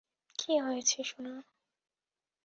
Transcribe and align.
কী 0.39 0.53
হয়েছে 0.59 0.99
সোনা? 1.03 1.33